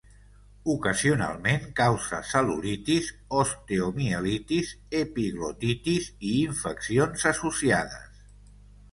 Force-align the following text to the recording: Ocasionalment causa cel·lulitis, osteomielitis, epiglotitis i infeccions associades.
Ocasionalment 0.73 1.65
causa 1.79 2.21
cel·lulitis, 2.29 3.09
osteomielitis, 3.41 4.71
epiglotitis 5.01 6.07
i 6.31 6.33
infeccions 6.47 7.27
associades. 7.33 8.19